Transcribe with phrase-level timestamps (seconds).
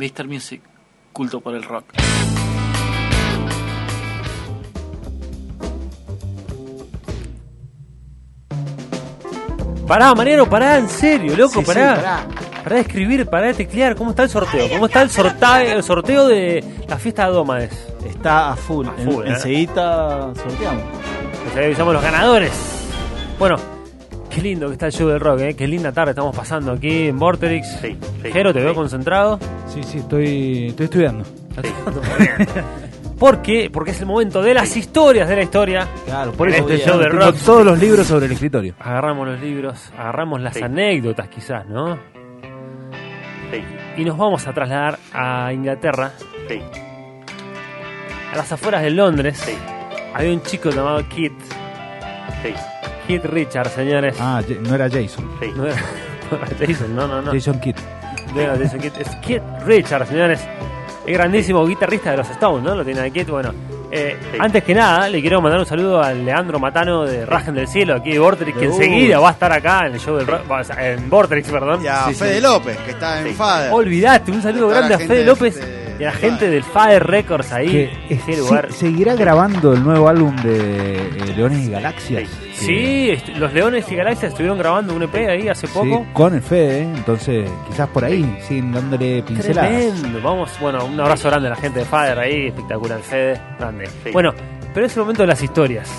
[0.00, 0.26] Mr.
[0.26, 0.62] Music,
[1.12, 1.92] culto por el rock.
[9.86, 11.96] Pará, Mariano, pará, en serio, loco, Sí, sí, pará.
[11.96, 12.74] pará.
[12.76, 13.96] de escribir, pará de teclear.
[13.96, 14.68] ¿Cómo está el sorteo?
[14.68, 17.88] ¿Cómo está el, sorta- el sorteo de la fiesta de Dómades?
[18.06, 18.86] Está a full.
[18.86, 19.22] A En- ¿eh?
[19.26, 20.82] Enseguida sorteamos.
[21.44, 22.52] Pues ahí avisamos los ganadores.
[23.38, 23.56] Bueno,
[24.30, 25.54] qué lindo que está el show del rock, ¿eh?
[25.54, 27.66] Qué linda tarde estamos pasando aquí en Vorterix.
[27.80, 29.38] Sí, sí, Jero, te veo concentrado.
[29.66, 31.24] Sí, sí, estoy, estoy estudiando.
[33.18, 33.68] ¿Por qué?
[33.70, 35.86] Porque es el momento de las historias de la historia.
[36.06, 37.36] Claro, por En eso este show de rock.
[37.44, 38.74] todos los libros sobre el escritorio.
[38.78, 40.62] Agarramos los libros, agarramos las Sí.
[40.62, 41.96] anécdotas quizás, ¿no?
[43.50, 43.62] Sí,
[43.98, 46.12] Y nos vamos a trasladar a Inglaterra,
[46.48, 46.60] sí,
[48.32, 49.36] a las afueras de Londres.
[49.38, 49.52] sí,
[50.14, 51.32] Había un chico llamado Kit,
[52.42, 52.54] sí,
[53.10, 54.16] Kit Richard, señores.
[54.20, 55.28] Ah, no era Jason.
[55.40, 55.52] sí.
[55.56, 55.76] No era,
[56.30, 57.32] no era Jason, no, no, no.
[57.32, 57.76] Jason Kidd.
[58.34, 60.40] No era Jason Kidd, es Kit Richard, señores.
[61.06, 62.74] Es grandísimo guitarrista de los Stones, ¿no?
[62.76, 63.28] Lo tiene de Kit.
[63.28, 63.52] Bueno,
[63.90, 64.36] eh, Sí.
[64.38, 67.96] antes que nada, le quiero mandar un saludo al Leandro Matano de Rajen del Cielo,
[67.96, 68.74] aquí de Vortex, que Uy.
[68.74, 70.42] enseguida va a estar acá en el show del rock,
[70.78, 71.82] en Vortex, perdón.
[71.82, 72.40] Y a Sí, Fede sí.
[72.42, 73.32] López, que está en Sí.
[73.34, 73.72] Fader.
[73.72, 76.50] Olvidate, un saludo grande a Fede de- López de- y a la gente Fire.
[76.50, 78.68] del Fire Records ahí, Que, ese eh, lugar.
[78.70, 82.28] sí, seguirá grabando el nuevo álbum de eh, Leones y Galaxias.
[82.28, 85.84] Que- Sí, est- los Leones y Galaxias estuvieron grabando un EP ahí hace poco.
[86.04, 86.88] sí, con el Fede, ¿eh?
[86.94, 89.70] entonces quizás por ahí siguen dándole pinceladas.
[89.70, 90.20] Tremendo.
[90.22, 93.86] Vamos, bueno, un abrazo grande a la gente de Fire ahí, espectacular, Fede, grande.
[94.04, 94.10] Sí.
[94.12, 94.32] Bueno,
[94.74, 95.90] pero es el momento de las historias.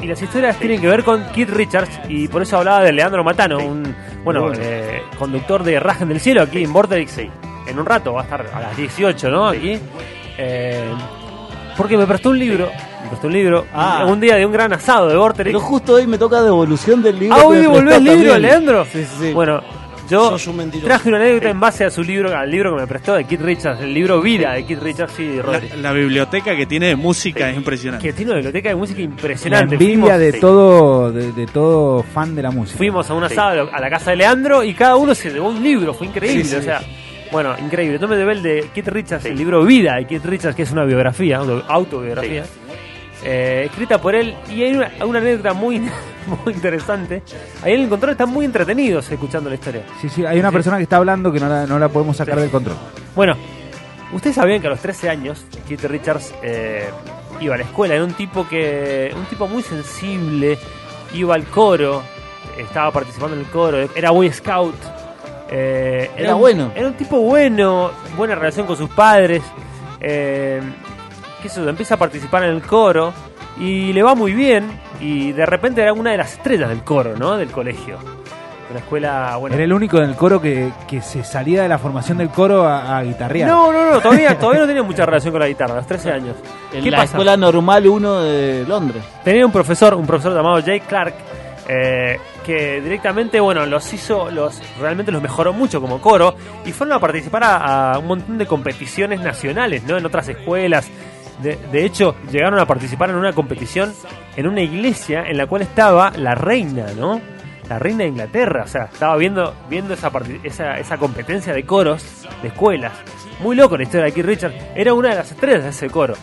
[0.00, 3.22] Y las historias tienen que ver con Kid Richards y por eso hablaba de Leandro
[3.24, 3.66] Matano, Sí.
[3.66, 4.58] un bueno, Bueno.
[4.60, 7.20] eh, conductor de Rajen del Cielo aquí en Vortex.
[7.68, 9.48] En un rato, va a estar a las 18, ¿no?
[9.48, 9.78] Aquí.
[10.38, 10.84] Eh,
[11.76, 12.70] porque me prestó un libro,
[13.02, 14.04] me prestó un libro, Ah.
[14.08, 15.44] un día de un gran asado de Vortex.
[15.44, 17.36] Pero justo hoy me toca devolución del libro.
[17.38, 18.42] Ah, hoy devolvés prestó libro, también.
[18.42, 18.84] Leandro.
[18.86, 19.32] Sí, sí, sí.
[19.32, 19.60] Bueno,
[20.10, 23.14] yo un traje una anécdota en base a su libro, al libro que me prestó
[23.14, 25.68] de Kid Richards, el libro Vida de Kid Richards y La, Rodri.
[25.80, 28.06] la biblioteca que tiene de música es impresionante.
[28.06, 29.74] Que tiene una biblioteca de música La impresionante.
[29.74, 30.40] envidia fuimos, de sí.
[30.40, 32.78] todo de, de todo fan de la música.
[32.78, 33.34] fuimos a un Sí.
[33.34, 36.42] asado a la casa de Leandro y cada uno se llevó un libro, fue increíble.
[36.42, 36.56] Sí, sí.
[36.56, 36.80] O sea,
[37.32, 37.98] bueno, increíble.
[37.98, 39.28] Yo me llevé el de Kid Richards, Sí.
[39.30, 42.44] el libro Vida de Kid Richards, que es una biografía, auto- autobiografía.
[43.24, 45.80] eh, escrita por él y hay una, una anécdota muy,
[46.44, 47.22] muy interesante.
[47.64, 49.82] Ahí en el control están muy entretenidos escuchando la historia.
[50.00, 50.54] Sí, sí, hay una Sí.
[50.54, 52.42] persona que está hablando que no la, no la podemos sacar Sí.
[52.42, 52.76] del control.
[53.16, 53.36] Bueno,
[54.12, 56.88] ustedes sabían que a los 13 años Keith Richards eh,
[57.40, 60.56] iba a la escuela, era un tipo que un tipo muy sensible,
[61.12, 62.02] iba al coro,
[62.56, 64.76] estaba participando en el coro, era Boy Scout.
[65.50, 66.72] Eh, Era un- bueno.
[66.74, 69.42] Era un tipo bueno, buena relación con sus padres.
[70.00, 70.60] Eh,
[71.42, 73.12] qué sé yo, empieza a participar en el coro
[73.58, 74.66] y le va muy bien
[75.00, 77.36] y de repente era una de las estrellas del coro, ¿no?
[77.36, 77.98] Del colegio.
[78.70, 81.78] Una escuela, bueno, Era el único en el coro que, que se salía de la
[81.78, 83.48] formación del coro a, a guitarrear.
[83.48, 86.12] No, no, no, todavía, todavía no tenía mucha relación con la guitarra, a los 13
[86.12, 86.36] años.
[86.74, 87.12] En ¿Qué la pasa?
[87.12, 89.02] escuela normal 1 de Londres.
[89.24, 91.14] Tenía un profesor, un profesor llamado Jake Clark,
[91.68, 96.34] eh, que directamente, bueno, los hizo, los realmente los mejoró mucho como coro
[96.64, 99.98] y fueron a participar a, un montón de competiciones nacionales, ¿no?
[99.98, 100.88] En otras escuelas.
[101.42, 103.94] De, de hecho, llegaron a participar en una competición
[104.36, 107.20] en una iglesia en la cual estaba la reina, ¿no?
[107.68, 110.10] La reina de Inglaterra, o sea, estaba viendo, viendo esa,
[110.42, 112.92] esa, esa competencia de coros, de escuelas.
[113.40, 114.56] Muy loco la historia de Keith Richards.
[114.74, 116.14] Era una de las estrellas de ese coro.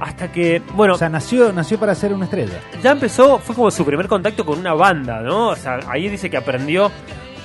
[0.00, 2.60] Hasta que, bueno, O sea, nació, nació para ser una estrella.
[2.82, 5.48] ya empezó, fue como su primer contacto con una banda, ¿no?
[5.48, 6.90] O sea, ahí dice que aprendió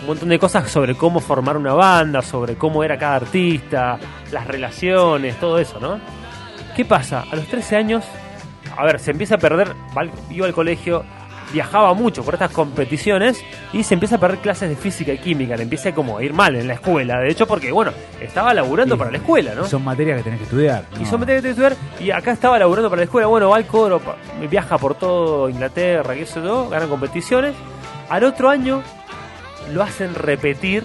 [0.01, 3.97] un montón de cosas sobre cómo formar una banda, sobre cómo era cada artista,
[4.31, 5.99] las relaciones, todo eso, ¿no?
[6.75, 7.25] ¿Qué pasa?
[7.31, 8.05] A los 13 años,
[8.77, 9.73] a ver, se empieza a perder,
[10.29, 11.03] iba al colegio,
[11.51, 13.43] viajaba mucho por estas competiciones
[13.73, 16.33] y se empieza a perder clases de física y química, le empieza como a ir
[16.33, 18.99] mal en la escuela, de hecho porque, bueno, estaba laburando Sí.
[18.99, 19.65] para la escuela, ¿no?
[19.65, 20.83] Son materias que tenés que estudiar.
[20.97, 21.09] Y ¿no?
[21.09, 22.03] son materias que tenés que estudiar.
[22.07, 23.27] Y acá estaba laburando para la escuela.
[23.27, 24.01] Bueno, va al coro,
[24.49, 27.55] viaja por todo Inglaterra, qué sé yo, gana competiciones.
[28.09, 28.81] Al otro año
[29.73, 30.83] lo hacen repetir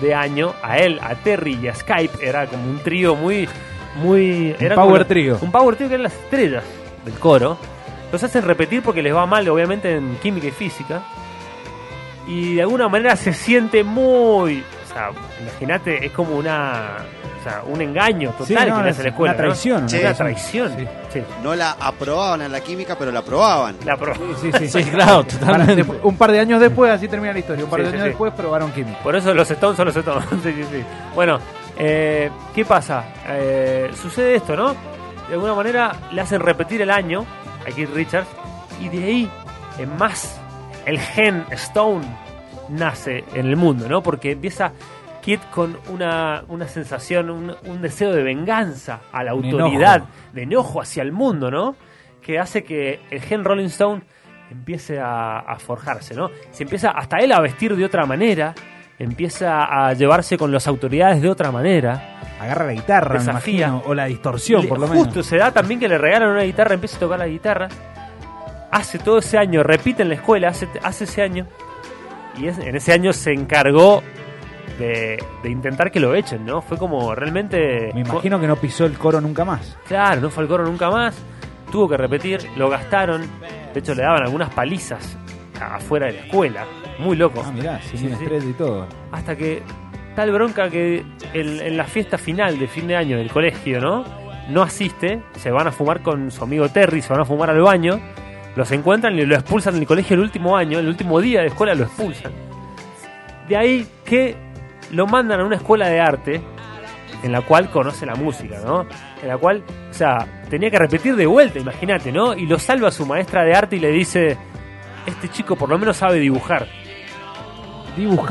[0.00, 2.26] de año a él, a Terry y a Skype.
[2.26, 3.48] Era como un trío muy.
[3.96, 5.38] muy Un era power trío.
[5.40, 6.64] Un power trío que eran las estrellas
[7.04, 7.58] del coro.
[8.12, 11.02] Los hacen repetir porque les va mal, obviamente, en química y física.
[12.26, 14.62] Y de alguna manera se siente muy.
[14.88, 15.10] O sea,
[15.40, 16.96] imagínate, es como una.
[17.38, 19.32] O sea, un engaño total Sí, que no, le hace la escuela.
[19.34, 19.48] una ¿no?
[19.48, 19.88] traición.
[19.88, 19.98] Sí.
[19.98, 20.76] Una traición.
[20.76, 20.86] Sí.
[21.10, 21.22] Sí.
[21.42, 23.76] No la aprobaban en la química, pero la aprobaban.
[23.86, 25.84] La pro- Sí, sí, Sí, claro, totalmente.
[26.02, 27.64] un par de años después, así termina la historia.
[27.64, 28.08] Un par Sí, de sí, años sí.
[28.10, 28.98] después probaron química.
[29.02, 30.26] Por eso los Stones son los Stones.
[30.42, 30.84] sí, sí, sí.
[31.14, 31.38] Bueno,
[31.78, 33.04] eh, ¿qué pasa?
[33.28, 34.74] Eh, sucede esto, ¿no?
[35.26, 37.24] De alguna manera le hacen repetir el año
[37.66, 38.28] a Keith Richards
[38.80, 39.30] y de ahí
[39.78, 40.40] en más
[40.86, 42.06] el gen Stone
[42.68, 44.02] nace en el mundo, ¿no?
[44.02, 44.72] Porque empieza
[45.20, 50.10] Kid con una, una sensación, un, un deseo de venganza a la autoridad, enojo.
[50.32, 51.76] de enojo hacia el mundo, ¿no?
[52.22, 54.02] Que hace que el gen Rolling Stone
[54.50, 56.30] empiece a, a forjarse, ¿no?
[56.50, 58.54] Se empieza hasta él a vestir de otra manera,
[59.00, 62.18] empieza a llevarse con las autoridades de otra manera.
[62.40, 63.66] Agarra la guitarra, me Desafía.
[63.68, 65.04] imagino, o la distorsión, Le- por lo menos.
[65.06, 67.68] Justo se da también que le regalan una guitarra, empieza a tocar la guitarra.
[68.70, 71.46] Hace todo ese año, repite en la escuela, hace, hace ese año.
[72.38, 74.02] Y es- en ese año se encargó
[74.78, 76.62] de, de intentar que lo echen, ¿no?
[76.62, 77.90] Fue como realmente.
[77.94, 79.76] Me imagino que no pisó el coro nunca más.
[79.88, 81.16] Claro, no fue al coro nunca más.
[81.72, 83.22] Tuvo que repetir, lo gastaron.
[83.74, 85.16] De hecho, le daban algunas palizas
[85.60, 86.64] afuera de la escuela.
[87.00, 87.42] Muy loco.
[87.44, 88.12] Ah, mirá, sin Sí, sí.
[88.12, 88.86] estrés y todo.
[89.12, 89.62] Hasta que
[90.14, 94.04] tal bronca que en, en la fiesta final de fin de año del colegio, ¿no?
[94.48, 97.60] No asiste, se van a fumar con su amigo Terry, se van a fumar al
[97.60, 98.00] baño,
[98.56, 101.74] los encuentran y lo expulsan del colegio el último año, el último día de escuela
[101.74, 102.32] lo expulsan.
[103.48, 104.34] De ahí que
[104.90, 106.40] lo mandan a una escuela de arte
[107.22, 108.86] en la cual conoce la música, ¿no?
[109.22, 112.34] En la cual, o sea, tenía que repetir de vuelta, imagínate, ¿no?
[112.34, 114.36] Y lo salva su maestra de arte y le dice,
[115.06, 116.66] este chico por lo menos sabe dibujar.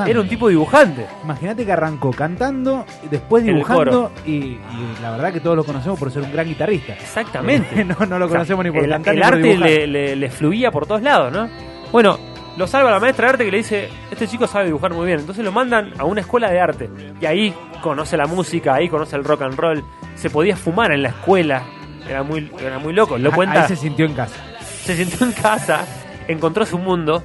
[0.09, 1.05] Era un tipo dibujante.
[1.23, 4.59] Imagínate que arrancó cantando, después dibujando y, y
[5.01, 6.93] la verdad que todos lo conocemos por ser un gran guitarrista.
[6.93, 7.83] Exactamente.
[7.85, 9.87] no, no lo O sea, conocemos ni por el, cantar el ni por arte le,
[9.87, 11.49] le- le fluía por todos lados, ¿no?
[11.91, 12.17] Bueno,
[12.57, 15.19] lo salva la maestra de arte que le dice, este chico sabe dibujar muy bien.
[15.19, 16.89] Entonces lo mandan a una escuela de arte.
[17.21, 19.83] Y ahí conoce la música, ahí conoce el rock and roll.
[20.15, 21.63] Se podía fumar en la escuela.
[22.07, 23.17] Era muy, era muy loco.
[23.17, 24.35] Lo cuenta, Ahí se sintió en casa.
[24.61, 25.85] se sentó en casa,
[26.27, 27.23] encontró su mundo,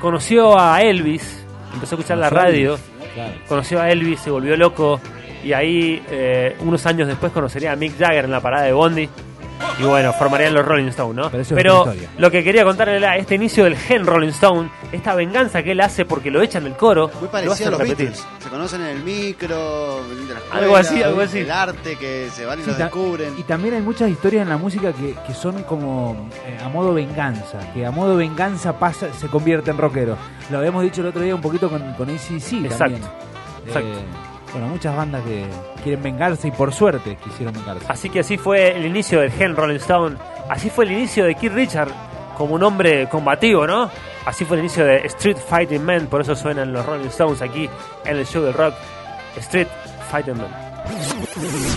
[0.00, 1.45] conoció a Elvis,
[1.76, 2.78] empezó a escuchar la Conoció a radio,
[3.14, 3.32] Claro.
[3.48, 5.00] conoció a Elvis, se volvió loco
[5.44, 9.08] y ahí eh, unos años después conocería a Mick Jagger en la parada de Bondi
[9.78, 11.30] y bueno, formarían los Rolling Stones, ¿no?
[11.54, 11.86] Pero
[12.18, 15.80] lo que quería contarle era este inicio del gen Rolling Stone, esta venganza que él
[15.80, 18.08] hace porque lo echan del coro, Muy lo parecido hacen a los repetir.
[18.08, 18.26] Beatles.
[18.46, 21.38] Se conocen en el micro, de la escuela, Algo así, algo así.
[21.40, 23.34] El arte que se van y Sí, lo descubren.
[23.36, 26.94] Y también hay muchas historias en la música que, que son como eh, a modo
[26.94, 30.16] venganza, que a modo venganza pasa, se convierte en rockero.
[30.48, 33.02] Lo habíamos dicho el otro día un poquito con, con ACC Exacto, también.
[33.66, 33.88] exacto.
[33.88, 34.04] Eh,
[34.52, 35.44] bueno, muchas bandas que
[35.82, 37.84] quieren vengarse y por suerte quisieron vengarse.
[37.88, 40.16] Así que así fue el inicio del gen Rolling Stone,
[40.48, 41.88] así fue el inicio de Keith Richard
[42.38, 43.90] como un hombre combativo, ¿no?
[44.26, 47.70] Así fue el inicio de Street Fighting Man, por eso suenan los Rolling Stones aquí
[48.04, 48.74] en el show del rock,
[49.36, 49.68] Street
[50.10, 50.50] Fighting Man.